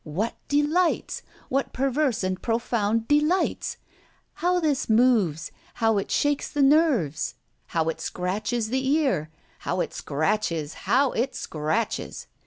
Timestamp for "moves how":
4.89-5.99